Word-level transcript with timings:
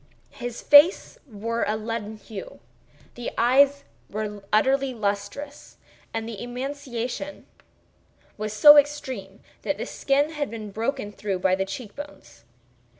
His 0.31 0.63
face 0.63 1.19
wore 1.31 1.63
a 1.67 1.77
leaden 1.77 2.17
hue; 2.17 2.59
the 3.13 3.29
eyes 3.37 3.83
were 4.09 4.43
utterly 4.51 4.95
lustreless; 4.95 5.77
and 6.11 6.27
the 6.27 6.41
emaciation 6.41 7.45
was 8.35 8.51
so 8.51 8.77
extreme 8.77 9.41
that 9.61 9.77
the 9.77 9.85
skin 9.85 10.31
had 10.31 10.49
been 10.49 10.71
broken 10.71 11.11
through 11.11 11.37
by 11.37 11.53
the 11.53 11.65
cheek 11.65 11.95
bones. 11.95 12.45